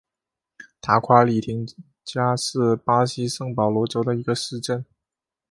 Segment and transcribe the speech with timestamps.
[0.81, 1.63] 塔夸里廷
[2.03, 4.83] 加是巴西圣保罗州的一个市镇。